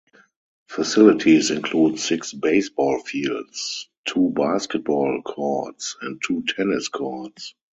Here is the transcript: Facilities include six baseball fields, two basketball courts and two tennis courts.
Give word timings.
Facilities 0.67 1.51
include 1.51 1.99
six 1.99 2.33
baseball 2.33 2.99
fields, 3.03 3.87
two 4.05 4.31
basketball 4.31 5.21
courts 5.21 5.95
and 6.01 6.19
two 6.25 6.41
tennis 6.41 6.87
courts. 6.87 7.53